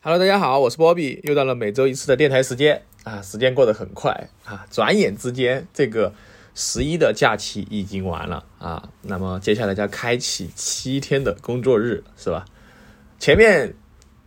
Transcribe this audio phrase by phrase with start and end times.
[0.00, 6.14] Hello，大家好，我是波比，又到了每周一次的电台时间啊，时间过得很快啊，转眼之间这个
[6.54, 12.44] 十一的假期已经完了啊，那么接下来将开启七天的工作日，是吧？
[13.18, 13.74] 前面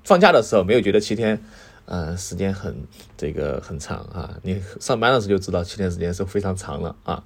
[0.03, 1.41] 放假的时候没有觉得七天，
[1.85, 2.75] 呃，时间很
[3.15, 7.23] 这个很长啊，你上班的时候就知道七天时间是非常长了啊，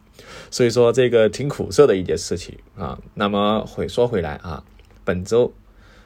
[0.52, 3.00] 所以说这个挺苦涩的一件事情啊。
[3.16, 4.64] 那么回说回来啊，
[5.04, 5.52] 本周。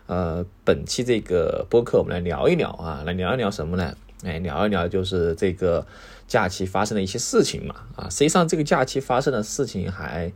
[0.10, 3.96] 呃，本期这个播客我们来聊一聊啊，来聊一聊什么呢？
[4.24, 5.86] 哎，聊一聊就是这个
[6.28, 7.76] 假期发生的一些事情嘛。
[7.96, 10.34] 啊，实际上这个假期发生的事情还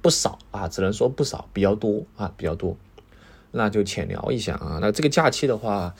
[0.00, 2.76] 不少啊，只能说不少，比较多啊，比较多。
[3.50, 4.78] 那就浅聊一下啊。
[4.80, 5.92] 那这个假期的话，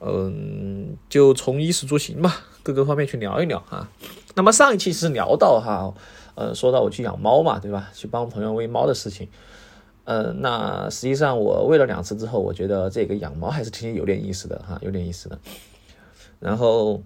[0.00, 3.88] 嗯，就从衣食住行吧，各个方面去聊一聊啊。
[4.34, 5.94] 那么上一期是聊到哈，
[6.34, 7.90] 呃，说到我去养猫嘛，对吧？
[7.94, 9.28] 去帮朋友喂猫的事情。
[10.08, 15.38] 呃，那实际上我喂了两次之后，我觉得这个养猫还是挺有点意思的哈，有点意思的。
[16.40, 17.02] 然后，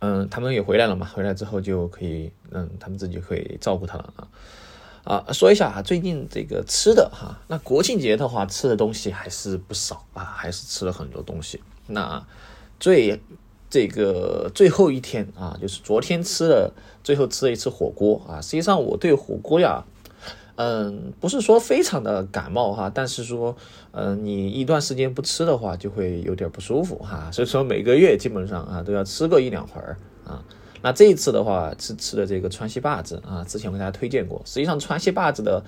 [0.00, 4.28] 嗯，他们也回来了嘛，回来之后就可以，嗯，他们自己可以照顾它了啊。
[5.04, 11.62] 啊，说一下啊，最近这个吃的哈，那国庆节的话吃的东西还是不少啊，还是吃了很多东西。
[11.86, 12.22] 那
[12.78, 13.18] 最
[13.70, 18.38] 这个最后一天啊，就是昨天吃了，最后吃了一次火锅啊。
[18.42, 19.82] 实际上我对火锅呀。
[20.62, 23.56] 嗯，不是说非常的感冒哈，但是说，
[23.92, 27.30] 嗯，你一段时间不吃的话，就会有点不舒服哈。
[27.32, 30.44] 所以说每个月基本上啊都要吃个一两回儿啊。
[30.82, 34.42] 那这一次的话是吃的这个川西坝子啊，之前我给大家推荐过。
[34.44, 35.64] 实际上川西坝子的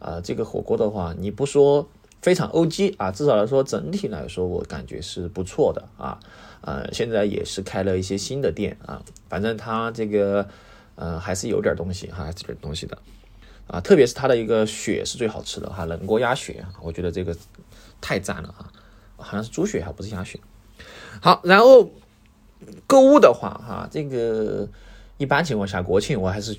[0.00, 1.88] 啊这个火锅的话，你不说
[2.20, 6.18] 非常 O G 啊，至少来说整体来说我感觉是不错的啊。
[6.62, 10.48] 呃，现在也是开了一些新的店啊，反正它这个
[10.96, 12.98] 呃还是有点东西哈，还是有点东西的。
[13.72, 17.34] 啊，特别是它的一个血是最好吃的哈，冷锅鸭血，我觉得这个
[18.02, 18.70] 太赞了啊！
[19.16, 20.38] 好像是猪血还不是鸭血。
[21.22, 21.90] 好，然后
[22.86, 24.68] 购物的话哈，这个
[25.16, 26.54] 一般情况下国庆我还是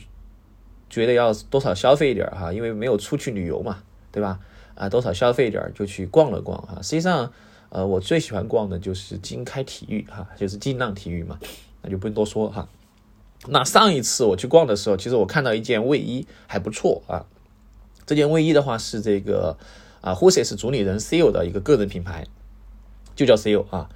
[0.90, 4.40] 觉得要多少消费一点哈，因为没有出去旅游嘛，对吧？
[4.74, 6.82] 啊，多少消费一点就去逛了逛哈。
[6.82, 7.32] 实际上，
[7.70, 11.38] 呃，我最喜欢逛的就是经开体育哈，就是金浪体育嘛，
[11.84, 12.68] 那就不用多说哈。
[13.48, 17.26] 那上一次我去逛的时候，其实我看到一件卫衣还不错啊。
[18.06, 19.58] 这件卫衣的话是这个
[20.02, 22.26] 啊 h o s e s 主理人 Seal 的一个个人品牌，
[23.16, 23.90] 就叫 Seal 啊。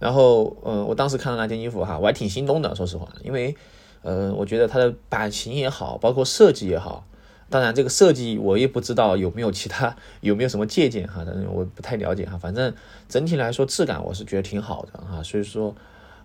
[0.00, 3.56] 然后嗯，我当时看到那件衣服哈，我还挺心动的，说实话，因为
[4.02, 7.04] 呃，我觉得它的版型也好，包括设计也好。
[7.50, 12.36] 当然这个设计我也不知道有没有其他 有没有什么借鉴哈，但是我不太了解哈。
[12.36, 12.74] 反正
[13.08, 15.74] 整体来说质感我是觉得挺好的哈，所以说。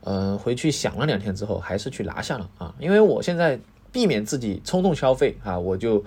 [0.05, 3.57] 呃，回去想了两天之后，还是去拿下了啊，因为我现在
[3.89, 6.03] 避免自己冲动消费啊，我就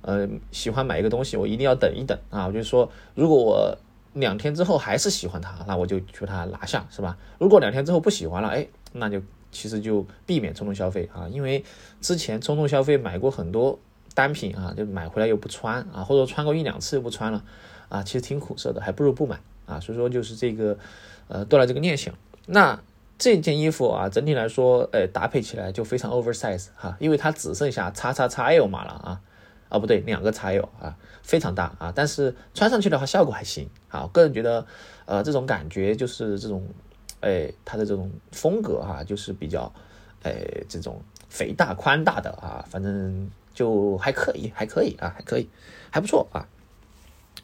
[0.00, 3.76] 呃喜欢买一个东西，我一定要等一等啊，我就说如果我
[4.14, 7.18] 两天之后还是喜欢它，那我就去它拿下，是吧？
[7.38, 9.20] 如果两天之后不喜欢了，哎，那就
[9.52, 11.62] 其实就避免冲动消费啊，因为
[12.00, 13.78] 之前冲动消费买过很多
[14.14, 17.44] 单品啊，就买回来又不穿啊，或者穿过一两次又不穿了
[17.90, 20.78] 啊，其实挺苦涩的，还不如不买啊，所以说就是这个
[21.28, 22.14] 呃断了这个念想，
[22.46, 22.80] 那。
[23.24, 29.20] 这件衣服啊，整体来说，呃，搭配起来就非常 oversize 哈，因为它只剩下叉叉叉 L 码了啊，
[29.70, 34.66] 啊不对，两个叉 L 啊，非常大啊，但是穿上去的话效果还行啊，个人觉得，
[35.06, 36.68] 呃，这种感觉就是这种，
[37.20, 39.72] 哎，它的这种风格哈，就是比较，
[40.22, 45.48] 哎，这种肥大宽大的啊，反正就还可以，还可以啊，还可以，
[45.90, 46.44] 还不错啊，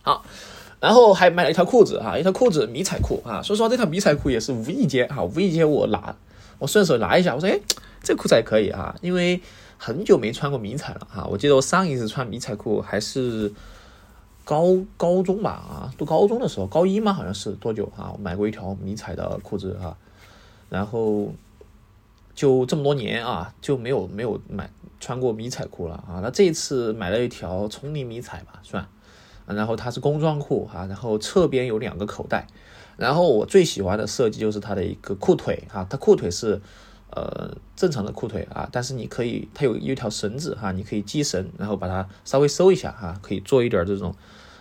[0.02, 0.26] 好。
[0.80, 3.42] 然后还买了一条裤子哈，一条裤子迷彩裤啊。
[3.42, 6.16] 说实话，这条迷彩裤也是无意间哈，无意间我拿，
[6.58, 7.60] 我顺手拿一下，我说哎，
[8.02, 9.40] 这裤子还可以啊，因为
[9.76, 11.26] 很久没穿过迷彩了哈。
[11.30, 13.52] 我记得我上一次穿迷彩裤还是
[14.42, 18.10] 高高中吧啊，读高中的时候，高一嘛好像是多久啊？
[18.14, 19.94] 我买过一条迷彩的裤子哈，
[20.70, 21.30] 然后
[22.34, 26.20] 就这么多年啊，就没有没有买穿过迷彩裤了啊。
[26.22, 28.88] 那这一次买了一条丛林迷彩吧，算。
[29.55, 32.47] 然后它是工装裤哈，然后侧边有两个口袋，
[32.97, 36.61] 然后我最喜欢的设计就是它的一个裤腿哈，它裤腿是
[37.11, 44.14] 呃正常的裤腿啊，但是你可以它有一条绳子哈，你可以系绳，然后把它稍微收一下哈，可以做一点这种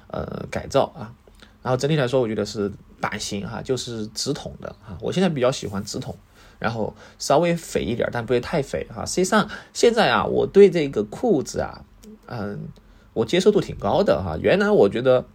[0.07, 1.13] 呃改造啊，
[1.61, 6.15] 然后整体来说我觉得是版型哈，就是直筒的哈，我现在比较喜欢直筒，
[6.57, 9.05] 然后稍微肥一点，但不会太肥哈。
[9.05, 11.83] 实际上现在啊，我对这个裤子啊，
[12.27, 12.69] 嗯。
[13.19, 15.25] 我接受度挺高的哈，原来我觉得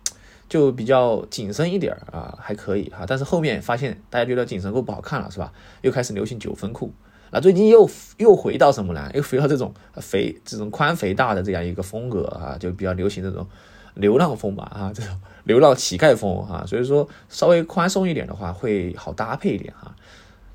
[0.48, 5.52] 就比较紧身一点啊，还可以哈，但是后面发现大家觉得紧身裤不好看了是吧？
[5.82, 6.92] 又开始流行九分裤，
[7.30, 7.88] 那最近又
[8.18, 9.10] 又回到什么呢？
[9.14, 13.46] 又回到这种肥、这种宽肥大的这样一个风格啊，就比较流行这种
[13.94, 15.14] 流浪风吧，啊，这种
[15.44, 19.94] 流浪乞丐风哈，所以说稍微宽松一点的话会好搭配一点哈。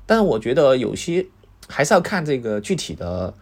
[0.06, 1.24] 但是我觉得有些
[1.68, 3.32] 还是要看这个具体的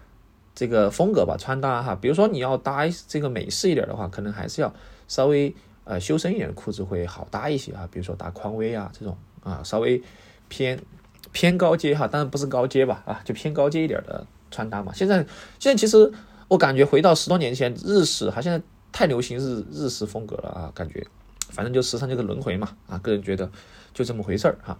[0.58, 1.94] 这个风格吧，穿搭哈。
[1.94, 4.74] 比如说你要搭这个美式一点的话，可能还是要
[5.06, 7.88] 稍微呃修身一点的裤子会好搭一些啊。
[7.92, 10.02] 比如说搭匡威啊这种啊，稍微
[10.48, 10.80] 偏
[11.30, 14.92] 偏高阶哈，当然不是高阶吧啊，就偏高阶一点的穿搭嘛。
[14.92, 15.18] 现在
[15.60, 16.12] 现在其实。
[16.48, 18.58] 我感觉回到十多年前，日式哈，现在
[18.90, 21.06] 太流行日日式风格了啊，感觉，
[21.50, 23.50] 反正就时尚这个轮回嘛啊，个人觉得
[23.92, 24.74] 就这么回事儿哈。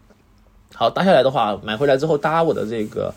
[0.72, 3.12] 好搭下来的话，买回来之后搭我的这个，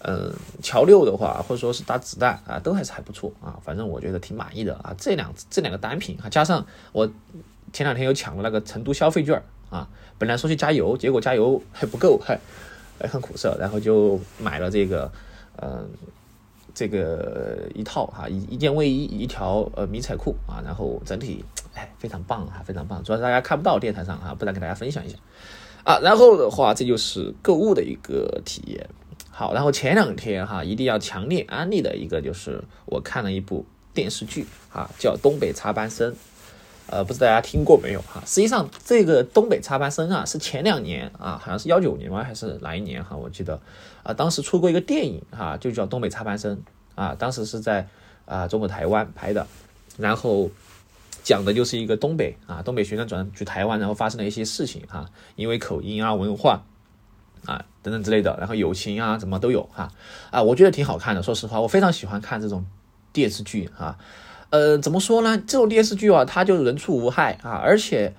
[0.00, 0.32] 嗯，
[0.62, 4.94] 乔六的话，或者说是打子弹啊，都还是还不错啊，反正我觉得挺满意的啊。
[4.98, 7.08] 这两这两个单品啊，加上我
[7.72, 9.88] 前两天又抢了那个成都消费券啊，
[10.18, 12.38] 本来说去加油，结果加油还不够，还
[12.98, 15.10] 还很苦涩，然后就买了这个，
[15.56, 15.88] 嗯。
[16.72, 21.44] 这个一套哈，一一件卫衣，一条呃迷彩裤啊，然后整体
[21.74, 23.02] 哎非常棒哈，非常棒。
[23.02, 25.16] 主要是大家看不到电台上哈，不然给大家分享一下
[25.82, 25.98] 啊。
[25.98, 28.88] 然后的话，这就是购物的一个体验。
[29.40, 33.64] 好，然后前两天哈，一定要强烈安利的一个就是我看了一部
[33.94, 36.12] 电视剧啊，叫《东北插班生》。
[36.88, 38.22] 呃，不知道大家听过没有哈？
[38.26, 42.22] 实际上，这个东北插班生啊，是前两年啊，好像是幺九年吗？
[42.22, 43.16] 还是哪一年哈？
[43.16, 43.58] 我记得
[44.02, 46.54] 啊，当时出过一个电影哈，就叫《东北插班生》
[46.94, 47.88] 啊，当时是在
[48.26, 49.46] 啊中国台湾拍的，
[49.96, 50.50] 然后
[51.24, 56.62] 讲的就是一个东北啊，东北学生转去台湾，然后发生了一些事情哈，因为口音啊、文化
[57.46, 59.90] 啊等等之类的，然后友情啊，怎么都有哈
[60.30, 61.22] 啊，我觉得挺好看的。
[61.22, 62.64] 说实话，我非常喜欢看这种
[63.12, 63.98] 电视剧哈。
[64.50, 65.38] 呃，怎么说呢？
[65.38, 68.12] 这种电视剧啊，它就人畜无害啊，而且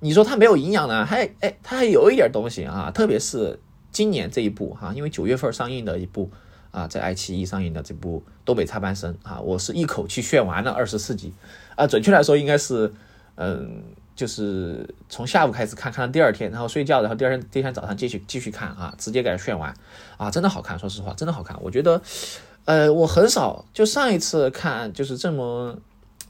[0.00, 2.90] 你说它没有营养呢，还哎，它还有一点东西啊。
[2.90, 3.60] 特别是
[3.92, 6.30] 今年这一部哈，因为九月份上映的一部
[6.70, 11.32] 啊，在爱奇艺上映的这部《东北插班生》啊，我是一口气炫完了二十四集
[11.76, 11.86] 啊。
[11.86, 12.92] 准确来说，应该是
[13.36, 13.82] 嗯，
[14.18, 19.72] 就是从下午开始看，看到第二天，然后睡觉，然后第二天第二天早上继续继续看啊，直接给它炫完
[20.16, 22.02] 啊，真的好看，说实话，真的好看，我觉得。
[22.64, 25.78] 呃，我很少，就上一次看就是这么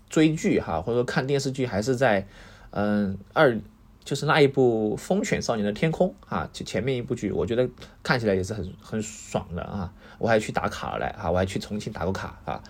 [0.08, 2.28] 追剧哈，或者说看电视剧，还是在
[2.70, 3.58] 嗯二，
[4.04, 7.68] 就是那一部《风犬少年的天空》啊，就前面一部剧，我觉得
[8.04, 9.92] 看起来也是很很爽的啊。
[10.18, 12.62] 我还去打卡了啊，我还去重庆打过卡啊，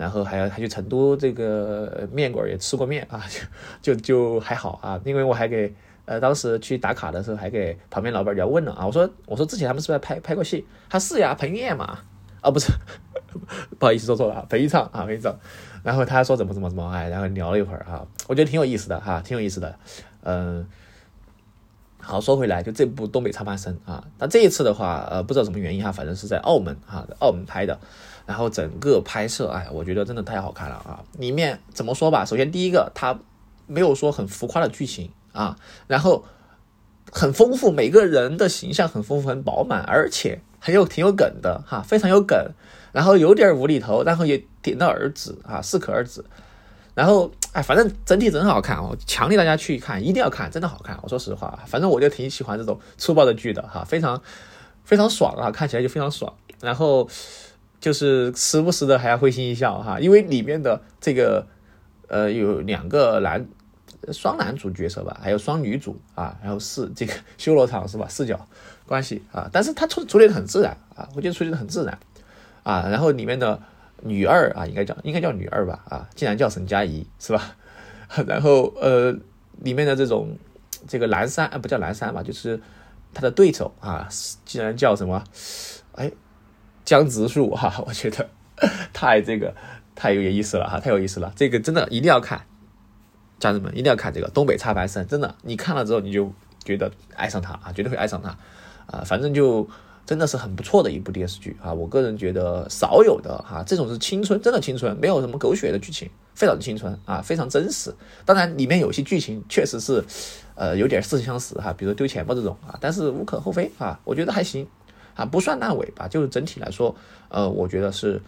[0.00, 3.22] 然后还要还去成都这个面馆也吃过面啊，
[3.82, 5.70] 就就就还好啊，因为我还给
[6.06, 10.66] 呃当时去打卡的时候还给旁边老板儿要问了啊，我说我说之前他们是不是拍拍过戏？
[10.88, 11.98] 他是呀，彭于晏嘛。
[12.40, 12.72] 啊，不是，
[13.78, 15.38] 不好意思说错了，彭昱畅啊，彭昱畅。
[15.82, 19.76] 然后他说怎么怎么怎么哎，然后聊了一会儿哈，我觉得挺有意思的哈，挺有意思的。
[20.22, 20.66] 嗯，
[22.10, 27.78] 好，说回来，就这部《东北插班生》啊，那这一次的话，呃，不知道什么原因哈，反正是在澳门哈，澳门拍的。
[28.26, 31.04] 然后整个拍摄，哎，我觉得真的太好看了啊！
[31.18, 33.16] 里面怎么说吧，首先第一个，它
[33.68, 36.24] 没有说很浮夸的剧情啊，然后
[37.12, 40.40] 很丰富，每个人的形象很丰富、很饱满，而且。
[40.62, 42.36] 很有挺有梗的哈，非常有梗，
[42.92, 46.22] 然后有点无厘头，然后也点到而止啊，适可而止。
[46.94, 50.98] 然后哎，反正整体真好看哦，强烈大家去看，一定要看，真的好看。
[51.02, 54.22] 我说实话，反正我就挺喜欢这种粗暴的剧的哈，非常
[54.84, 56.32] 非常爽啊，看起来就非常爽。
[56.60, 57.08] 然后
[57.80, 61.46] 就是时不时的还要会心一笑哈，因为里面的这个
[62.08, 63.46] 呃有两个男
[64.12, 68.46] 双男主角色吧，还有双女主啊，然后是这个 修罗场是吧，视角。
[68.86, 71.96] 关系啊，但是他处处理的很自然啊，我觉得处理的很自然
[72.64, 72.88] 啊。
[72.90, 73.62] 然后里面的
[74.02, 77.56] 女二啊，应该叫应该叫女二吧啊，竟然叫沈佳宜是吧？
[78.26, 79.12] 然后呃，
[79.58, 80.36] 里面的这种
[80.88, 82.60] 这个蓝山啊，不叫蓝山吧，就是
[83.14, 84.08] 他的对手啊，
[84.44, 85.22] 竟然叫什么？
[85.94, 86.10] 哎，
[86.84, 88.28] 江直树哈， 我觉得
[88.92, 89.54] 太这个
[89.94, 91.32] 太有意思了哈，太有意思了。
[91.36, 92.40] 这个真的一定要看，
[93.38, 96.32] 家人们一定要看这个东北插班生，真的你看了之后你就
[96.64, 98.36] 觉得爱上他啊，绝对会爱上他。
[98.86, 99.68] 啊，反正就
[100.06, 101.72] 真的是很不错的一部电视剧啊！
[101.72, 107.94] 我个人觉得少有的哈，这种是青春，真的青春，没有什么狗血的剧情，非常的青春啊，非常真实。
[108.24, 110.04] 当然里面有些剧情确实是，
[110.56, 114.66] 呃，有点似曾相识哈，比如丢钱包这种啊，但是无可厚非啊，我觉得还行
[115.14, 116.08] 啊，不算烂尾吧。
[116.08, 116.94] 就是整体来说，
[117.28, 118.20] 呃，我觉得是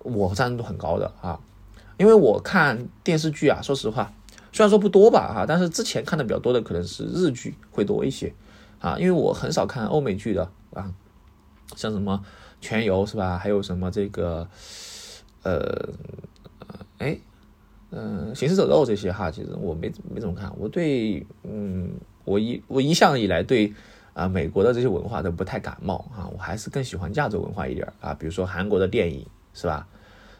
[0.00, 1.40] 我赞度很高的啊，
[1.96, 4.12] 因为我看电视剧啊，说实话，
[4.52, 8.34] 虽然说不多吧哈，但是之前看的比较多的可能是日剧会多一些。
[8.80, 10.90] 啊，因为我很少看欧美剧的啊，
[11.76, 12.22] 像什么
[12.60, 13.38] 《全游》是吧？
[13.38, 14.46] 还有什么这个，
[15.42, 15.88] 呃，
[16.98, 17.18] 哎，
[17.90, 20.52] 嗯，《行尸走肉》这些哈，其实我没没怎么看。
[20.58, 21.92] 我对，嗯，
[22.24, 23.72] 我一我一向以来对
[24.12, 29.86] 啊美国的这些文化都不太感冒啊，我还是更喜欢亚洲文化一点啊，比如说韩国的电影是吧？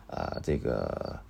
[0.08, 1.20] 啊，这个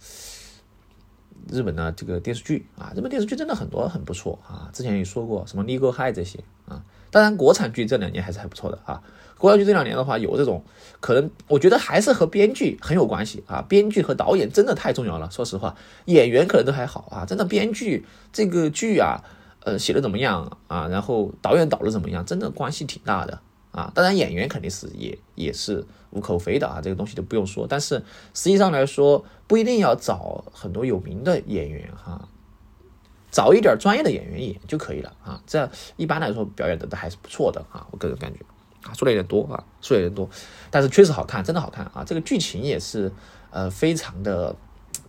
[1.49, 4.71] 日本的这个电视剧啊，日本电视剧真的很多很不错啊。
[4.73, 9.03] 之前也说过什么《Legal High》这些啊，当然国产剧这两年还是还不错的啊。
[9.41, 10.63] 国产剧这两年的话，有这种
[11.01, 13.65] 可能，我觉得还是和编剧很有关系啊。
[13.67, 15.31] 编剧和导演真的太重要了。
[15.31, 19.25] 说实话，演员可能都还好啊，真的编剧这个剧啊，
[19.65, 20.87] 呃，写的怎么样啊？
[20.89, 22.23] 然后导演导的怎么样？
[22.27, 23.91] 真的关系挺大的啊。
[23.95, 27.67] 当然演员肯定是也也是无可非的啊，这个东西就不用说。
[27.67, 27.97] 但是
[28.35, 32.29] 实际上来说，不一定要找很多有名的演员哈，
[33.31, 35.43] 找一点专业的演员演就可以了啊。
[35.47, 38.41] 这一般来说表演的都还是不错的啊，我个人感觉。
[38.83, 40.29] 啊，说的有点多啊，说的有点多，
[40.71, 42.03] 但是确实好看，真的好看啊！
[42.07, 43.13] 这个剧情也是，
[43.51, 44.57] 呃，非常的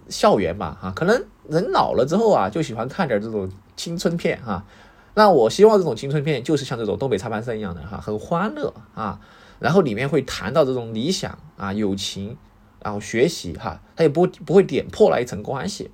[0.10, 4.66] 校园吧，啊，可能人老了之后啊，就喜欢看点这种青春片啊。
[5.14, 9.20] 那我希望这种青春片就是像这种东北插班生一样的哈，很欢乐啊，
[9.60, 12.36] 然后里面会谈到这种理想啊、友情，
[12.84, 15.90] 然后学习哈，他也不不会点破了一层关系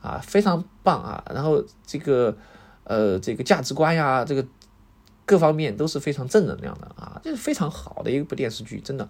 [0.00, 1.22] 啊，非常棒啊。
[1.34, 2.34] 然后这个
[2.84, 4.46] 呃，这个价值观呀，这个。
[5.28, 9.06] 各方面都是非常正能量的啊，这是非常好的一部电视剧，真的。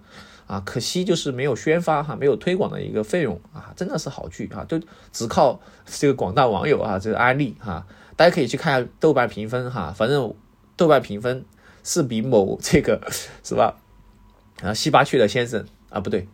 [0.47, 4.81] 啊，可惜就是没有宣发哈，没有推广的一个费用啊，真的是好剧啊，就
[5.13, 7.85] 只靠这个广大网友啊，这个安利哈，
[8.17, 10.33] 大家可以去看下豆瓣评分哈，反正
[10.75, 11.45] 豆瓣评分
[11.83, 12.99] 是比某这个
[13.43, 13.77] 是吧？
[14.61, 16.27] 啊西八区的先生啊不对，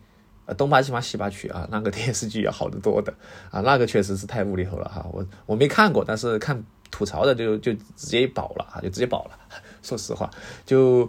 [0.56, 3.14] 东八西八西八区啊那个电视剧要好得多的。
[3.50, 9.38] 啊，那个确实是太无厘头了哈，我我没看过，但是看吐槽的就就直接保了啊，就直接保了。
[9.86, 10.28] 说实话，
[10.64, 11.08] 就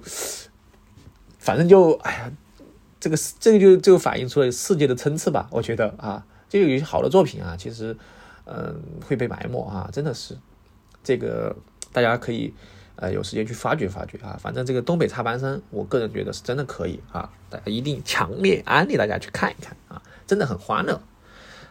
[1.40, 2.32] 反正就哎呀，
[3.00, 5.48] 这个这个就就反映出了世界的参差吧。
[5.50, 7.98] 我觉得啊，就有些好的作品啊，其实
[8.46, 10.38] 嗯会被埋没啊，真的是
[11.04, 11.56] 这个
[11.92, 12.54] 大家可以
[12.98, 14.38] 呃有时间去发掘发掘啊。
[14.40, 21.02] 反正这个东北插班生，我个人觉得是真的可以啊，大家一定强烈安利大家去看一看啊，真的很欢乐，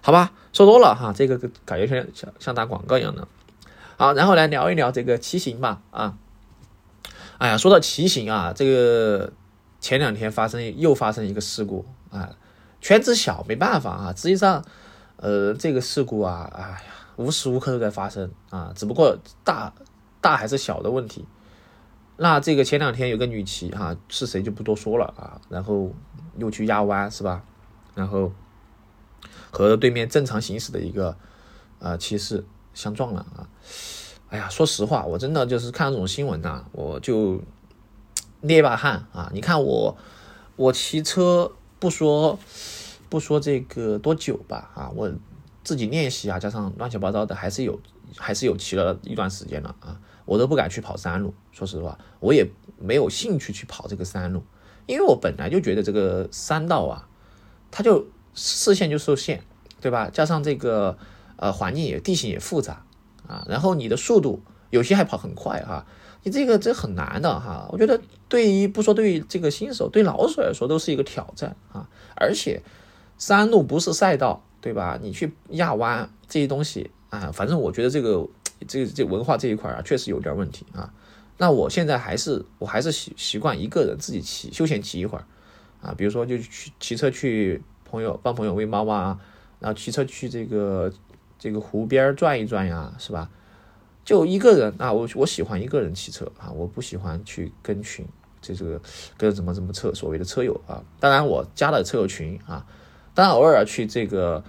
[0.00, 0.32] 好吧？
[0.52, 3.28] 说多了哈，这个感觉像像像打广告一样的。
[3.96, 6.18] 好，然后来聊一聊这个骑行吧啊。
[7.38, 9.33] 哎呀，说到骑行啊，这个
[9.81, 12.35] 前两天发生又发生一个事故啊，
[12.81, 14.14] 圈子小没办法啊。
[14.16, 14.64] 实际上，
[15.16, 16.83] 呃，这个事故啊，哎呀，
[17.16, 19.73] 无时无刻都在发生啊，只不过大
[20.21, 21.26] 大还是小的问题。
[22.16, 25.93] 那这个前两天有个女骑哈，是谁就不多说了啊，然后
[26.38, 27.45] 又去压弯是吧？
[27.95, 28.33] 然后
[29.50, 31.16] 和对面正常行驶的一个
[31.81, 33.49] 呃骑士相撞了啊。
[34.37, 37.40] 哎呀，说实话，我真的就是看这种新闻呐，我就
[38.43, 39.31] 捏把汗啊！
[39.33, 39.97] 你看我，
[40.57, 42.38] 我骑车不说
[43.09, 45.11] 不说这个多久吧啊，我
[45.64, 47.81] 自己练习啊，加上乱七八糟的，还是有
[48.14, 49.99] 还是有骑了一段时间了啊！
[50.26, 52.47] 我都不敢去跑山路，说实话，我也
[52.78, 54.43] 没有兴趣去跑这个山路，
[54.85, 57.09] 因为我本来就觉得这个山道啊，
[57.71, 59.40] 它就视线就受限，
[59.81, 60.11] 对吧？
[60.11, 60.99] 加上这个
[61.37, 62.83] 呃环境也地形也复杂。
[63.28, 64.40] 啊，然后你的速度
[64.71, 65.85] 有些还跑很快哈，
[66.23, 67.68] 你这个这很难的哈。
[67.73, 71.88] 我觉得对于不说对于这个新手，对老手来说都是一个挑战啊。
[72.14, 72.62] 而且
[73.18, 74.99] 山路不是赛道，对吧？
[75.02, 78.26] 你去压弯这些东西啊，反正我觉得这个
[78.66, 80.92] 这这文化这一块啊，确实有点问题啊。
[81.38, 85.25] 那我现在还是我还是习习惯一个人自己骑，休闲骑一会儿
[85.83, 85.95] 啊。
[85.97, 89.18] 比如说就去骑车去朋友帮朋友喂猫啊，
[89.61, 90.92] 然后骑车去这个。
[91.38, 93.31] 这个湖边转一转呀，是吧？
[94.05, 98.07] 就一个人啊，我我喜欢一个人骑车啊，我不喜欢去跟群，
[98.40, 98.81] 这这个
[99.16, 100.83] 跟什么什么车所谓的车友啊。
[101.00, 102.64] 当然我加了车友群啊，
[103.14, 104.45] 当然偶尔去这个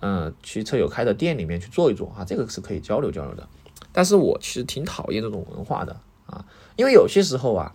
[0.00, 3.48] 嗯去车友开的店里面去坐一坐啊，这个是可以交流交流的。
[3.92, 7.74] 但是我其实挺讨厌这种文化的啊，因为有些时候啊，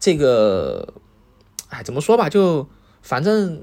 [0.00, 0.92] 这个
[1.68, 2.68] 哎怎么说吧，就
[3.00, 3.62] 反正。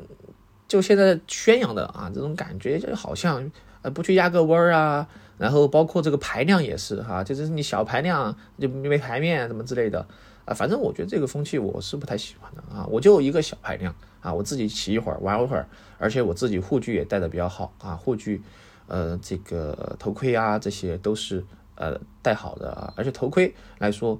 [0.71, 3.51] 就现在宣扬的啊，这种感觉就好像
[3.81, 5.05] 呃不去压个弯儿啊，
[5.37, 9.99] 然后包括这个排量也是哈，就是你小排量就没排面什么之类的
[10.45, 18.41] 啊，反正我觉得这个风气我是不太喜欢的啊，我就一个小排量啊，我自己骑一会儿玩一会儿，而且我自己护具也带的比较好啊，护具
[18.87, 21.43] 呃这个头盔啊这些都是
[21.75, 24.17] 呃戴好的啊，而且头盔来说。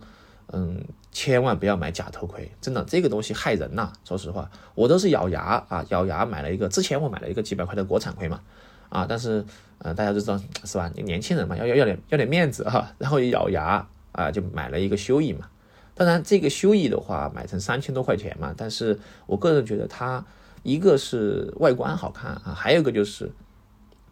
[0.53, 3.93] 嗯，千万不要买假头盔，真的这个东西害人呐。
[4.03, 6.67] 说实话，我都是咬牙啊，咬牙买了一个。
[6.67, 8.41] 之前我买了一个几百块的国产盔嘛，
[8.89, 9.45] 啊，但是
[9.77, 10.91] 呃，大家都知道是吧？
[10.95, 15.47] 年轻人嘛，要要要点要点面子哈， 然后一咬牙啊，就买了一个修翼嘛。
[15.95, 18.53] 当然，这个修翼的话，买成三千多块钱嘛。
[18.57, 20.25] 但是我个人觉得它
[20.63, 23.31] 一个是外观好看啊，还有一个就是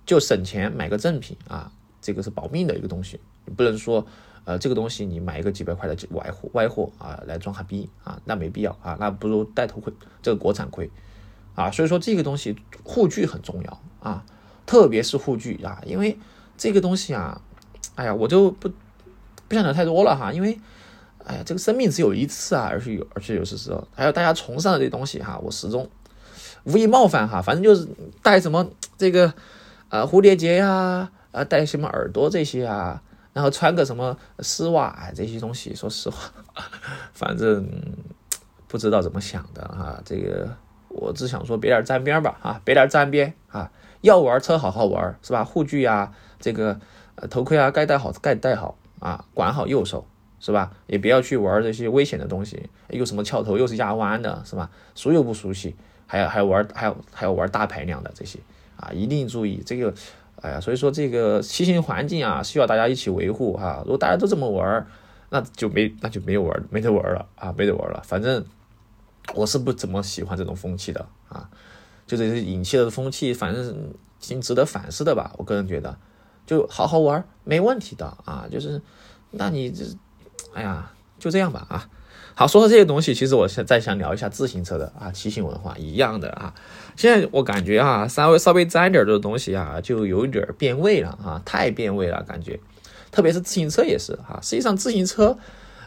[0.05, 1.69] 就省钱买个正品啊，
[1.99, 3.19] 这个是保命的一个东西，
[3.57, 4.07] 不能说。
[4.45, 10.89] 呃，这个东西你买一个几百块的外货外货啊，来装哈逼啊，那没必要啊，那不如戴头盔，这个国产盔
[11.55, 11.69] 啊。
[11.69, 14.23] 所以说这个东西护具很重要啊。
[14.65, 16.17] 特别是护具啊，因为
[16.57, 17.41] 这个东西啊，
[17.95, 18.69] 哎呀，我就不
[19.47, 20.59] 不想讲太多了哈，因为
[21.25, 25.89] 哎呀，这个生命只有一次啊，而且有而且有时时候还有大家崇尚的这东西哈，我始终
[26.65, 27.87] 无意冒犯哈，反正就是
[28.21, 29.33] 戴什么这个
[29.89, 33.01] 呃蝴蝶结呀，啊戴什么耳朵这些啊。
[33.31, 36.31] 然后穿个什么丝袜这些东西，说实话，
[37.13, 37.67] 反正
[38.67, 40.01] 不知道怎么想的啊。
[40.03, 40.49] 这个
[40.89, 43.71] 我只想说别点沾边吧啊，别点沾边啊。
[44.01, 45.43] 要玩车好好玩是吧？
[45.43, 46.79] 护具啊，这个
[47.29, 50.07] 头盔啊，该戴好该戴好啊，管好右手
[50.39, 50.71] 是吧？
[50.87, 54.69] 也不要去玩这些危险的东西，又什么翘头又是压弯的是吧？
[54.95, 55.75] 熟又不熟悉，
[56.07, 58.39] 还要还要玩还要还要玩大排量的这些
[58.77, 59.93] 啊，一定注意这个。
[60.41, 63.81] 哎呀，所以说这个骑行环境啊，需要大家一起维护哈。
[63.83, 64.87] 如果大家都这么玩，
[65.29, 68.01] 那就没那就没有玩，没得玩了啊，没得玩了。
[68.05, 68.45] 反正
[69.35, 71.49] 我是不怎么喜欢这种风气的啊，
[72.07, 75.33] 就这些引起的风气，反正挺值得反思的吧。
[75.37, 75.97] 我个人觉得，
[76.45, 78.47] 就好好玩没问题的啊。
[78.49, 78.81] 就是，
[79.31, 79.83] 那你这，
[80.53, 81.89] 哎呀，就这样吧啊。
[82.39, 86.55] 好，说到这些东西，其实我现再想聊一下自行车的啊，骑行文化一样的啊。
[86.95, 92.57] 现在我感觉啊，稍微稍微沾点这个东西啊，就有点变味了啊，太变味了感觉。
[93.11, 95.37] 特别是自行车也是哈，实际上自行车，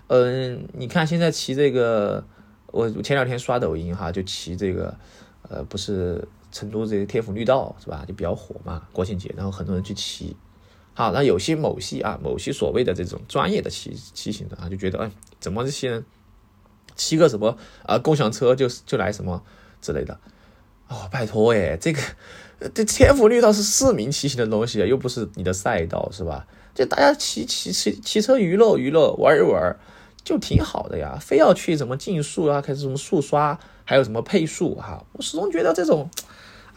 [0.09, 2.23] 嗯，你看现在骑这个，
[2.67, 4.95] 我前两天刷抖音哈，就骑这个，
[5.49, 8.05] 呃，不是成都这个天府绿道是吧？
[8.07, 10.37] 就比较火嘛，国庆节，然后很多人去骑。
[10.93, 16.05] 好，那有些某些啊，某些所谓的这种专业的骑骑行的啊，就觉得哎，怎么这些人？
[16.97, 19.43] 骑个什么啊共享车就就来什么
[19.81, 20.19] 之类的
[20.89, 22.01] 哦，拜托哎，这个
[22.75, 26.47] 这天府绿道是市民骑行的东西啊，又不是你的赛道是吧？
[26.75, 29.77] 就大家骑骑骑骑车娱乐娱乐玩一玩
[30.25, 36.09] 就挺好的呀，非要去什么竞速啊，开始什么速刷，还有什么配速哈，我始终觉得这种，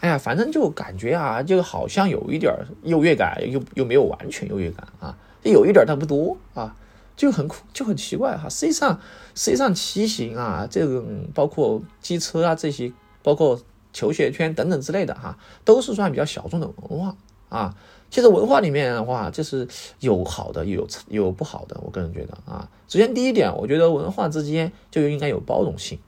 [0.00, 6.74] 哎呀，反正就感觉啊，就好像有一点优越感，又又没有完全优越感啊，有一点但不多啊。
[7.16, 8.48] 就很，就很奇怪哈。
[8.48, 9.00] 实际上，
[9.34, 11.02] 实际上骑行啊，这个
[11.34, 13.58] 包括机车啊这些，包括
[13.92, 17.16] 球鞋圈等等之类的哈，都是算比较小众的文化
[17.48, 17.74] 啊。
[18.08, 19.66] 其实文化里面的话，就是
[19.98, 21.80] 有好的，有有不好的。
[21.82, 25.98] 我个人觉得啊，首先第一点，我觉得文化之间就应该有包容性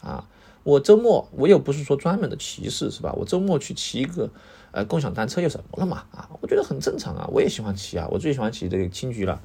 [0.00, 0.26] 啊。
[0.64, 3.12] 我周末我又不是说专门的骑士是吧？
[3.12, 4.30] 我周末去骑一个
[4.72, 6.04] 呃共享单车有什么了嘛？
[6.10, 7.28] 啊，我觉得很正常啊。
[7.30, 9.40] 我也喜欢骑啊，我最喜欢骑这个青桔了。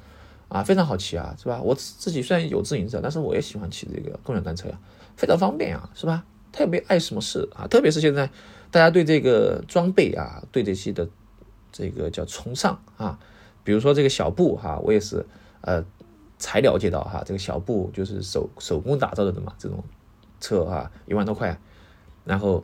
[0.50, 1.62] 啊，非常好骑啊，是吧？
[1.62, 4.78] 我自己虽然有自行车，但是我也喜欢骑这个共享单车呀，
[5.16, 6.26] 非常方便啊，是吧？
[6.52, 7.68] 特别碍什么事啊？
[7.68, 8.28] 特别是现在
[8.72, 11.08] 大家对这个装备啊，对这些的
[11.72, 13.20] 这个叫崇尚啊，
[13.64, 15.24] 比如说这个小布哈，我也是
[15.62, 15.86] 呃
[16.40, 19.84] 才了解到哈，这个小布就是手手工打造的嘛，这种
[20.42, 21.60] 车啊，一万多块。
[22.26, 22.64] 然后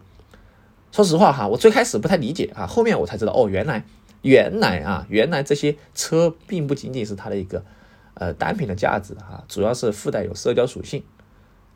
[0.91, 3.85] 说实话哈，我最开始不太理解啊，后面我才知道哦，原来。
[4.25, 7.63] 原来啊，原来这些车并不仅仅是它的一个
[8.15, 11.03] 呃单品的价值哈，主要是附带有社交属性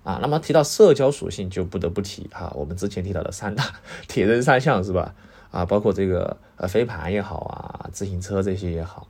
[0.04, 0.18] 啊。
[0.20, 3.64] 那么提到社交属性，就不得不提哈，我们之前提到的三大
[4.08, 5.14] 铁人三项是吧？
[5.52, 9.08] 啊，包括这个呃飞盘也好啊，自行车这些也好，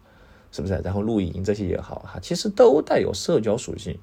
[0.51, 0.73] 是不是？
[0.83, 3.97] 然后露营这些也好哈，其实都带有社交属性。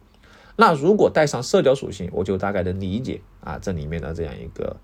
[0.57, 4.77] 那如果带上社交属性，我就大概能理解啊这里面的这样一个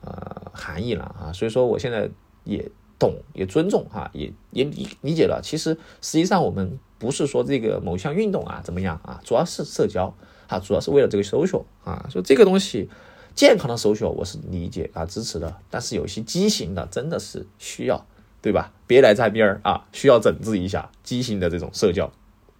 [0.00, 1.32] 呃含义了啊。
[1.32, 2.10] 所以说我现在
[2.42, 2.68] 也。
[3.02, 5.40] 懂也尊重哈，也也理理解了。
[5.42, 10.14] 其实实际上我们不是说这个某项运动啊怎么样啊，主要是社交
[10.46, 12.06] 啊，主要是为了这个 social 啊。
[12.08, 12.88] 所以这个东西
[13.34, 18.06] 健康的 social 我是理解啊支持的，但是有些畸形的真的是需要
[18.40, 18.72] 对吧？
[18.86, 22.12] 别来沾边儿啊，需要整治一下畸形的这种社交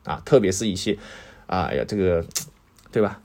[0.02, 0.98] 啊，特别是一些
[1.46, 2.24] 啊呀这个
[2.90, 3.20] 对吧？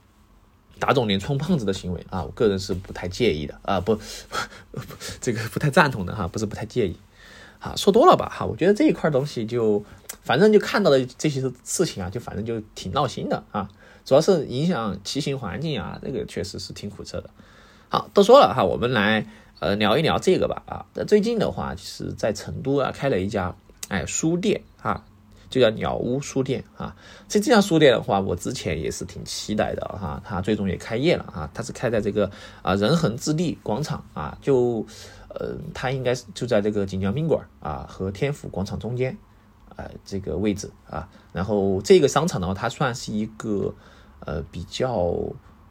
[0.80, 3.96] 打肿脸充胖子的行为啊，我个人是不太介意的啊，不
[4.72, 4.80] 不
[5.20, 6.96] 这个不太赞同的哈，不是不太介意。
[7.60, 9.84] 啊，说多了吧哈，我觉得这一块东西就，
[10.22, 13.68] 反正就看到的这些事情啊，就反正就挺闹心的啊，
[14.06, 17.30] 主要是影响骑行环境啊，这个确实是挺苦涩的。
[17.90, 19.28] 好，都说了哈，我们来
[19.60, 20.86] 呃聊一聊这个吧啊。
[20.94, 23.56] 那最近的话，其实在成都啊开了一家
[23.88, 25.04] 哎书店啊，
[25.50, 26.96] 就叫鸟屋书店啊。
[27.28, 32.30] 这这家书店的话，我之前也是挺期待的哈，它最终也开业了啊，它是开在这个
[32.62, 34.86] 啊仁恒置地广场啊，就。
[35.40, 39.16] 呃，它应该是就在这个锦江宾馆啊和天府广场中间，
[39.76, 41.08] 呃，这个位置啊。
[41.32, 43.72] 然后这个商场的话，它算是一个
[44.22, 45.14] 呃比较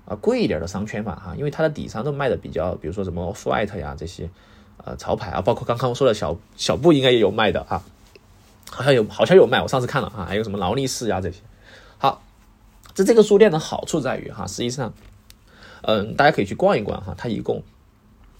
[0.04, 4.30] 啊贵一点的商圈吧哈，因为它的底商都卖的比较，比如说什么 f l i g h t 呀这些
[4.84, 7.82] 呃潮牌啊，包括刚刚说的小小布应该也有卖的啊，
[8.70, 11.40] 好像有好像有卖，我上次看了啊，还有什么劳力士呀这些。
[11.98, 12.22] 好，
[12.94, 14.94] 这这个书店的好处在于哈，实际上，
[15.82, 17.64] 嗯，大家可以去逛一逛哈，它一共。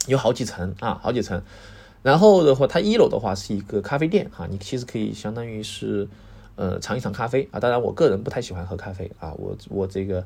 [0.07, 1.43] 有好几层啊，好几层，
[2.03, 6.09] 然后的话，它一楼的话是一个咖啡店哈，你其实可以相当于是
[6.55, 7.61] 呃尝一尝咖啡啊。
[7.61, 10.25] 当然，我个人不太喜欢喝咖啡啊，我我这个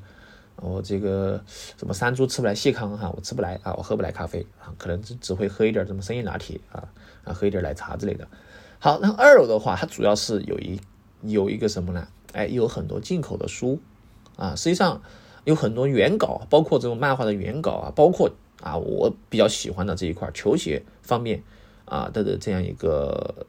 [0.57, 1.43] 我这个
[1.79, 6.89] 什么山猪吃不来细糠哈，我吃不来啊，我喝不来咖啡啊，可能只只会喝一点什么生椰拿铁啊
[7.25, 8.29] 啊，喝一点奶茶之类的。
[8.79, 10.81] 好，那二楼的话，它主要是有一
[11.23, 12.07] 有一个什么呢？
[12.33, 13.81] 哎，有很多进口的书
[14.37, 15.03] 啊，实际上
[15.45, 21.43] 有很多原稿，包括这种漫画的原稿啊，包括啊我比较喜欢的这一块球鞋方面
[21.85, 23.47] 啊的的这样一个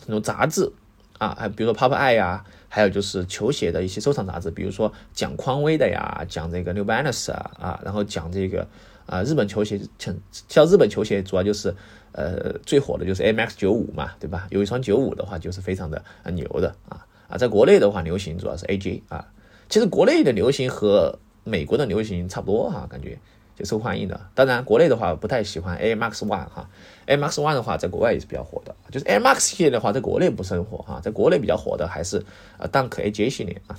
[0.00, 0.70] 很多杂志
[1.18, 8.66] 啊，还比如说 Pop Eye 呀，还有就是球鞋的一些收藏杂志，比如说讲匡威的呀，讲这个 New Balance 啊啊，然后讲这个
[9.06, 9.80] 啊日本球鞋，
[10.48, 11.74] 像日本球鞋主要就是。
[12.12, 14.48] 呃，最火的就是 M X 九五嘛，对吧？
[14.50, 17.38] 有一双九五的话，就是非常的牛的啊啊！
[17.38, 19.24] 在国内的话，流行主要是 A J 啊。
[19.68, 23.16] 其实国内的流行和美国的流行差不多哈，感觉
[23.60, 24.20] 就受欢迎的。
[24.34, 26.68] 当然，国内的话不太喜欢 A Max One 哈
[27.06, 28.74] ，A Max One 的话在国外也是比较火的。
[28.90, 32.24] 就是 A Max 系列的话，在国内不是很火哈，在国内比较火的还是
[32.58, 33.78] 呃 Dunk A J 系列啊。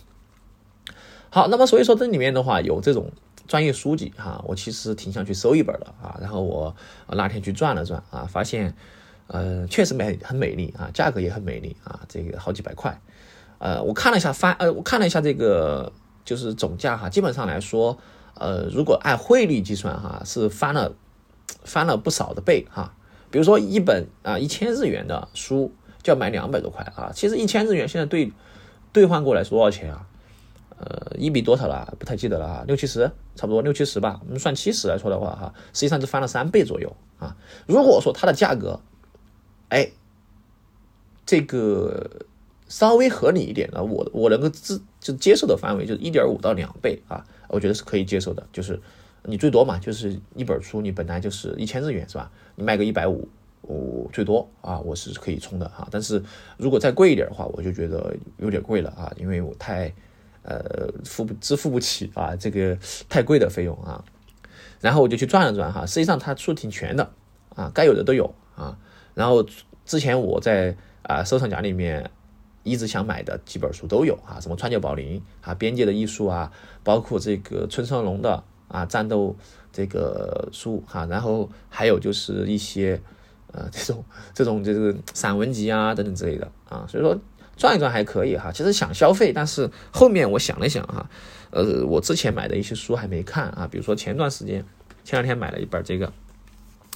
[1.29, 3.11] 好，那么所以说这里面的话有这种。
[3.47, 6.17] 专业书籍哈，我其实挺想去收一本的啊。
[6.21, 6.73] 然后我
[7.09, 8.73] 那天去转了转啊，发现
[9.27, 12.97] 呃确实美很美丽啊，价格也很美丽啊，这个好几百块。
[13.57, 15.91] 呃，我看了一下翻呃，我看了一下这个
[16.23, 17.97] 就是总价哈，基本上来说
[18.41, 20.95] 呃，如果按汇率计算哈，是翻了
[21.63, 22.95] 翻了不少的倍哈。
[23.29, 28.33] 比如说一本啊一千日元的书就要买两百多块啊，其实一千日元现在兑
[28.91, 30.07] 兑换过来是多少钱啊？
[30.79, 31.93] 呃，一比多少了？
[31.99, 34.19] 不太记得了啊，六七十，差不多六七十吧。
[34.25, 37.37] 我们算七十来说的话哈，实际上是翻了三倍左右啊。
[37.67, 38.79] 如果说它的价格，
[39.69, 39.91] 哎，
[41.27, 42.25] 这个
[42.71, 48.41] 稍微合理一点的，我我能够自就接受的范围就是一点五到两倍啊，我觉得是可以接受的。
[48.53, 48.79] 就是
[49.25, 52.31] 你最多嘛，就是一本书你本来就是一千日元是吧？
[52.55, 53.27] 你卖个一百五，
[53.63, 55.85] 我最多啊，我是可以充的哈。
[55.91, 56.23] 但是
[56.55, 59.93] 如果再贵一点的话，我就觉得有点贵了啊，因为我太。
[60.43, 62.75] 呃，付支付不起啊，这个
[63.07, 64.03] 太贵的费用啊。
[64.79, 67.11] 然后我就去转了转哈，实际上它书挺全的
[67.55, 68.75] 啊，该有的都有啊。
[69.13, 69.45] 然后
[69.85, 72.09] 之前我在啊收藏夹里面
[72.63, 76.51] 一直想买的几本书都有啊，什么川久保玲啊，边界的艺术啊，
[76.83, 79.35] 包括这个村上龙的啊战斗
[79.71, 83.01] 这个书哈，然后还有就是一些
[83.51, 87.17] 呃 这种这种这个散文集啊等等之类的啊，所以说。
[87.57, 91.07] 转一转还可以哈，其实想消费，但是后面我想了想哈，
[91.51, 94.65] 呃，我之前买的一些书还没看啊，比如说前段时间
[95.03, 96.11] 前两天买了一本这个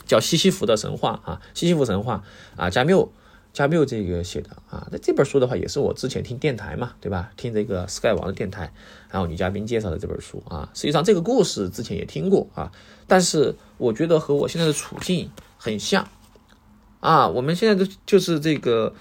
[0.08, 2.24] 叫《西西弗的神话》啊，《西西弗神话》
[2.60, 3.08] 啊，加缪
[3.56, 7.32] 加缪这个写的啊，那这本书的话也是我之前听电台嘛，对吧？
[7.38, 8.74] 听这个 Sky 王的电台，
[9.10, 12.70] 然后女嘉宾介绍的这本书啊，实际上这个故事之前也听过啊，
[13.08, 16.06] 但是我觉得和我现在的处境很像
[17.00, 18.94] 啊，我们现在的就是这个。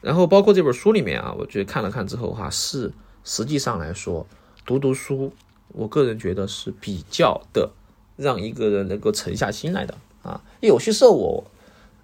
[0.00, 4.26] 然后包括这本书里面啊，我觉得看了看之后哈，是实际上来说
[4.66, 5.32] 读读书，
[5.68, 7.70] 我个人觉得是比较的
[8.16, 10.42] 让一个人能够沉下心来的啊。
[10.60, 11.44] 有些时候我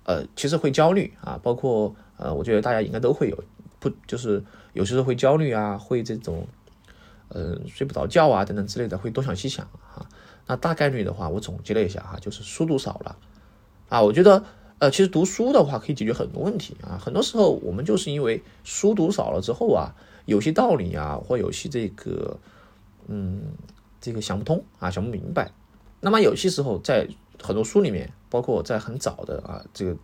[0.08, 3.44] 呃其实会焦虑啊，包括呃我觉得大家应该都会有
[3.78, 4.42] 不就是
[4.72, 6.48] 有些时候会焦虑啊，会这种
[7.28, 10.08] 呃睡不着觉啊等等之类的，会东想西想啊。
[10.46, 13.16] 那大概率的话，我总结了一下哈，就是书读少了
[13.90, 14.42] 啊，我觉得。
[14.80, 16.96] 呃，其实读书的话可以解决很多问题啊。
[17.04, 19.90] 很多时候我们就是因为书读少了之后啊，
[20.24, 22.38] 有些道理啊，或有些这个，
[23.08, 23.42] 嗯，
[24.00, 25.50] 这个想不通啊，想不明白。
[26.00, 27.08] 那么有些时候在
[27.42, 29.96] 很多书里面，包括在很早的啊这个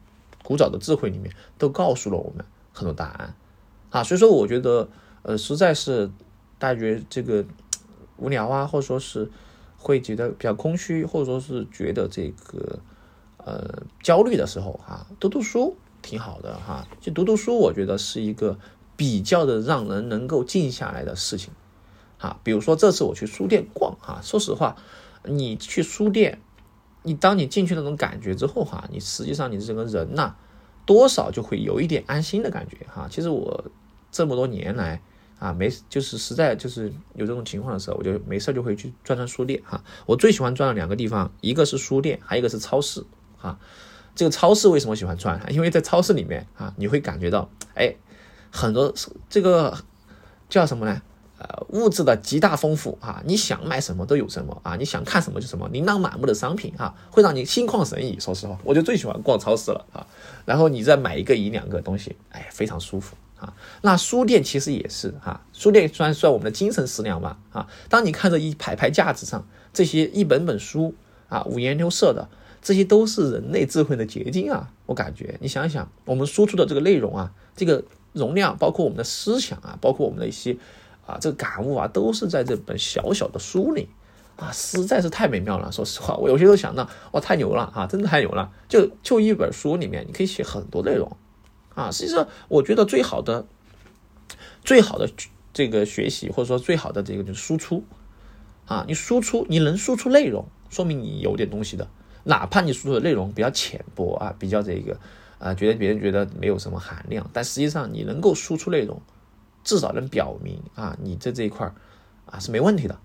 [0.42, 3.34] 古早的智慧里面，都告诉了我们很多答案
[3.90, 4.02] 啊。
[4.02, 4.88] 所以说，我觉得
[5.22, 6.10] 呃，实在是
[6.58, 7.44] 大家觉得这个
[8.16, 9.30] 无聊啊，或者说是
[9.76, 12.78] 会觉得比较空虚，或者说是觉得这个。
[13.46, 16.88] 呃，焦虑的时候哈，读读书挺好的哈。
[16.98, 18.58] 就读读书，我觉得是一个
[18.96, 21.52] 比较的让人能够静下来的事情。
[22.16, 24.76] 哈，比如说这次我去书店逛哈，说实话，
[25.24, 26.40] 你去书店，
[27.04, 30.34] 你当你进去那种感觉之后哈，你实际上你这个人呐，
[30.84, 33.06] 多少就会有一点安心的感觉哈。
[33.08, 33.64] 其实我
[34.10, 35.00] 这么多年来
[35.38, 39.84] 啊，没就是实在就是有这种情况的时候，我就没事就会去转转书店哈。
[40.06, 43.04] 我最喜欢转的两个地方，一个是书店，还有一个是超市。
[43.40, 43.58] 啊，
[44.14, 45.38] 这个超市为什么喜欢转？
[45.52, 47.94] 因为在超市里面啊，你会感觉到，哎，
[48.50, 48.94] 很多
[49.28, 49.76] 这个
[50.48, 51.02] 叫什么呢？
[51.38, 58.18] 呃，物质的极大丰富啊，你想买什么都有什么啊，你想看什么就什么，琳琅满目的商品啊，会让你心旷神怡。
[58.20, 60.06] 说实话，我就最喜欢逛超市了啊。
[60.44, 63.52] 然后你再买一个一两个东西，哎，非常舒服啊。
[63.82, 70.94] 那书店其实也是哈，书店虽然算我们的精神食粮吧啊，当你看着一排排架子上这些一本本书
[71.28, 72.28] 啊，五颜六色的。
[72.66, 74.70] 这些都是人类智慧的结晶啊！
[74.86, 80.56] 我感觉，你想想，我们输出的这个内容啊，这个容量，包括我们的思想啊，包括我们的一些
[81.06, 83.88] 啊这个感悟啊，都是在这本小小的书里
[84.36, 85.70] 啊，实在是太美妙了。
[85.70, 88.50] 说实话，我有些时候想到，哇，太牛了啊，真的太牛了！
[88.68, 91.16] 就就一本书里面，你可以写很多内容
[91.74, 91.90] 啊。
[91.90, 93.46] 实际上，我觉得最好的、
[94.64, 95.08] 最好的
[95.52, 97.84] 这个学习，或者说最好的这个就是输出
[98.66, 101.86] 啊，你输出，你能输出内容，说明你有点东西的。
[102.24, 104.98] 哪怕你输出的内容比较浅薄啊，比较这个
[105.38, 109.00] 啊，觉得别人觉得没有什么含量，但实际上你能够输出内容，
[109.64, 111.74] 至少能表明啊，你在这一块儿
[112.26, 113.00] 啊是没问题的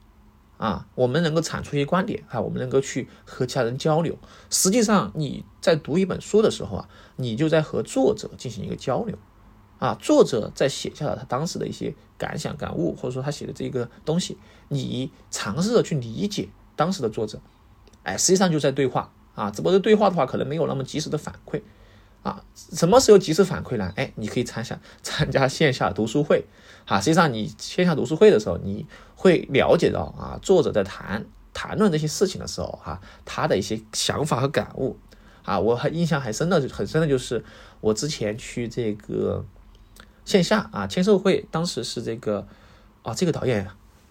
[0.58, 0.86] 啊。
[0.94, 4.18] 我们能够产出一些观点啊，我们能够去和其他人交流。
[4.50, 9.18] 实际上你在读一本书的时候啊，你就在和作者进行一个交流
[9.80, 9.96] 啊。
[10.00, 17.40] 作者在写下了他当时的一些感想感悟，或者说他写的这个东西，你尝试着去理解当时的作者。
[18.04, 21.62] 哎，实际上就在对话啊，只不过对话的话，可能没有那么及时的反馈
[22.24, 22.44] 啊。
[22.56, 23.92] 什么时候及时反馈呢？
[23.96, 26.46] 哎，你可以参加 参加线下读书会
[26.86, 27.00] 啊。
[27.00, 34.98] 实际上，你线下读书会的时候，你会了解到啊，作者在谈谈论这些事情的时候哈，他的一些想法和感悟
[35.44, 35.60] 啊。
[35.60, 37.44] 我还印象还深的很深的就是
[37.82, 39.46] 我之前去这个
[40.26, 42.48] 线下啊签售会，当时是这个
[43.04, 43.68] 啊，这个导演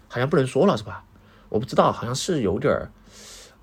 [0.08, 1.04] 好像不能说了是吧？
[1.48, 2.90] 我不知道，好像是有点儿。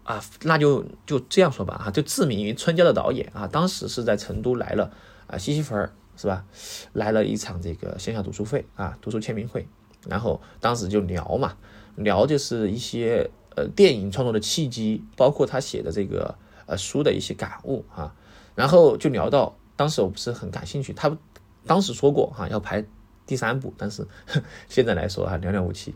[0.05, 4.91] 啊，那就就这样说吧，哈，就自名于春娇的导演啊，当时是在成都来了
[5.25, 6.45] 啊，西西弗儿是吧？
[6.93, 9.67] 来了一场这个线下读书会啊，读书签名会，
[10.07, 11.57] 然后当时就聊嘛，
[11.95, 16.35] 聊就是一些呃电影创作的契机，包括他写的这个
[16.67, 18.13] 呃书的一些感悟啊，
[18.53, 21.17] 然后就聊到当时我不是很感兴趣，他
[21.65, 22.85] 当时说过哈要拍
[23.25, 24.07] 第三部，但是
[24.69, 25.95] 现在来说啊寥寥无期，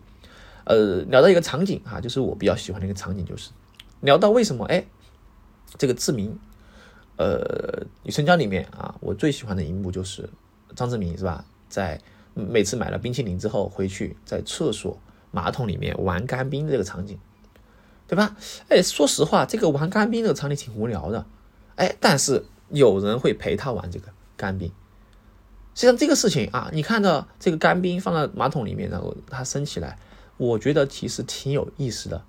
[0.64, 3.50] 呃，聊到一个场景哈，就是我比较喜欢的一个场景就是。
[4.00, 4.86] 聊到为什么哎，
[5.78, 6.38] 这个志明，
[7.16, 10.28] 呃，《女春娇》里面啊，我最喜欢的一幕就是
[10.74, 12.00] 张志明是吧，在
[12.34, 14.98] 每次买了冰淇淋之后回去，在厕所
[15.30, 17.18] 马桶里面玩干冰这个场景，
[18.08, 18.36] 对吧？
[18.68, 21.26] 哎，说实话，这个玩干冰这个场景挺无聊的，
[21.76, 24.72] 哎，但是有人会陪他玩这个干冰。
[25.74, 29.98] 实际上这个事情啊，你看到这个干冰放在马桶里面，然后它升起来，
[30.36, 32.24] 我觉得其实挺有意思的。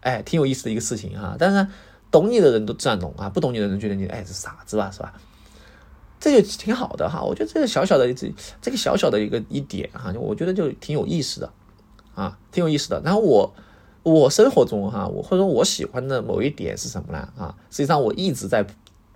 [0.00, 1.66] 哎，挺有意思的一个事情哈，但是
[2.10, 5.12] 懂你的人都赞同啊，不懂你的人觉得你哎是傻子吧，是吧？
[6.20, 11.52] 这就挺好的哈，我觉得这个小小的这这个小小的一个一点哈，我觉得就挺有意思的
[12.14, 13.00] 啊，挺有意思的。
[13.04, 13.54] 然后我
[14.02, 17.18] 我生活中哈，我或者说我喜欢的某一点是什么呢？
[17.36, 18.66] 啊，实际上我一直在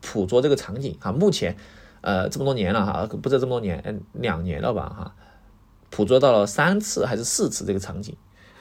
[0.00, 1.56] 捕捉这个场景哈，目前
[2.02, 5.14] 呃这么多年了哈，不知道这么多年，嗯两年了吧哈，
[5.90, 8.16] 捕捉到了三次还是四次这个场景。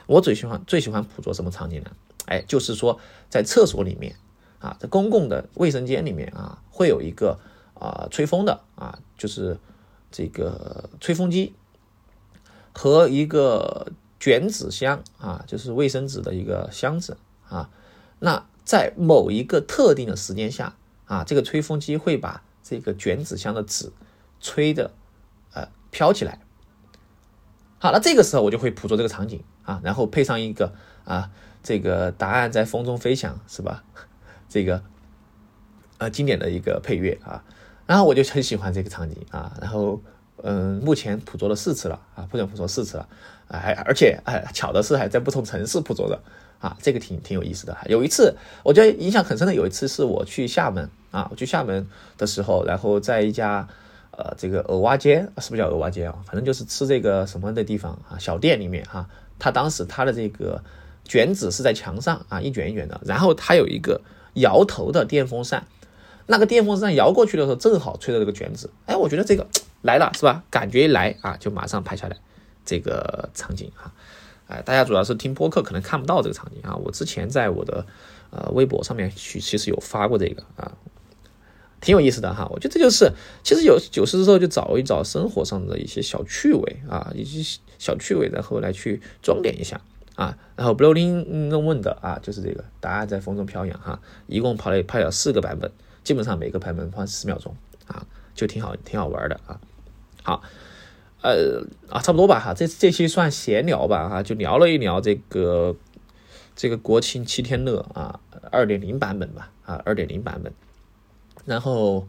[0.07, 1.91] 我最喜欢最喜欢捕捉什么场景呢？
[2.27, 4.15] 哎，就是说，在厕所里面
[4.60, 7.39] 啊，在公共的卫生间里面啊，会有一个
[7.73, 9.57] 啊吹风的啊，就是
[10.12, 11.53] 这个吹风机
[12.71, 17.17] 和一个卷纸箱啊，就是卫生纸的一个箱子
[17.49, 17.69] 啊。
[18.19, 23.91] 那在某一个特定的时间下啊，这个吹风机会把这个卷纸箱的纸
[24.39, 24.91] 吹的
[25.53, 26.39] 呃飘起来。
[27.79, 31.31] 好，那这个时候我就会捕捉这个场景啊，然后配上一个啊。
[31.63, 33.84] 这个答案在风中飞翔，是吧？
[34.50, 34.82] 这个
[35.97, 37.43] 呃经典的一个配乐啊，
[37.86, 40.02] 然后我就很喜欢这个场景啊，然后
[40.43, 43.08] 嗯，目前捕捉了四次了啊，目前捕捉四次了，
[43.47, 46.19] 哎，而且哎，巧的是还在不同城市捕捉的
[46.60, 47.78] 啊，这个挺挺有意思的。
[47.88, 53.65] 有一次我觉得印象很深的，有一次是我去厦门啊，我去厦门的时候，然后在一家
[54.12, 56.15] 呃这个蚵蛙街，是不是叫蚵蛙街啊？
[56.26, 59.08] 反正就是吃这个什么的地方啊，小店里面哈，
[59.39, 60.62] 他当时他的这个。
[61.12, 64.00] 卷纸是在墙上啊，一卷一卷的，然后它有一个
[64.36, 65.67] 摇头的电风扇，
[66.28, 68.69] 那个电风扇摇过去的时候，正好吹到这个卷纸。
[68.86, 69.45] 哎，我觉得这个
[69.82, 70.41] 来了是吧？
[70.50, 72.15] 感觉一来啊，就马上拍下来
[72.63, 73.91] 这个场景哈。
[74.47, 76.78] 哎，大家主要是听播客，可能看不到这个场景啊。
[76.78, 77.86] 我之前在我的
[78.30, 80.71] 呃微博上面去，其实有发过这个啊，
[81.82, 82.47] 挺有意思的哈。
[82.54, 83.12] 我觉得这就是
[83.43, 89.82] 其实有有时候就找一找生活上的一些小趣味啊，一些小趣味，然后来去装点一下。
[90.15, 95.71] 啊，然后 Blowing the Wind 啊，就是这个答案在风中飘扬哈，一共跑了跑了四个版本，
[96.04, 97.56] 基本上每个版本花十秒钟
[97.88, 99.60] 啊，就挺好挺好玩的啊。
[100.21, 100.43] 好，
[101.21, 105.76] 呃啊，差不多吧哈，这这期算闲聊吧哈，就聊了一聊这个
[106.56, 108.19] 这个国庆七天乐啊，
[108.52, 110.54] 二点零版本吧啊，二点零版本，
[111.45, 112.06] 然后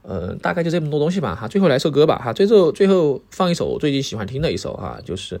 [0.00, 5.38] 呃大概就这么多东西吧哈，最后来首歌吧哈，最后最后放一首我最近喜欢听的一首哈，就是。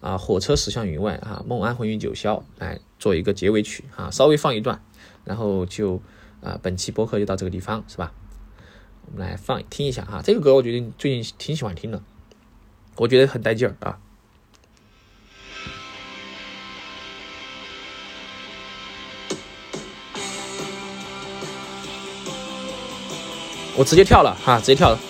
[0.00, 4.82] 啊，火车驶向云外啊，梦安魂与九霄来做一个结尾曲啊，稍微放一段，
[5.24, 6.00] 然后就
[6.42, 8.12] 啊，本期播客就到这个地方，是吧？
[9.12, 12.02] 我们来放听一下哈，这个歌我觉得最近挺喜欢听的，
[12.96, 13.98] 我觉得很带劲儿啊。
[23.76, 25.09] 我直接跳了哈，直接跳了。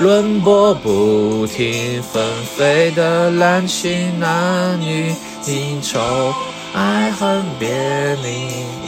[0.00, 2.24] 轮播不停，纷
[2.56, 5.14] 飞的滥情男女，
[5.46, 6.00] 应酬
[6.74, 7.68] 爱恨别
[8.22, 8.79] 离。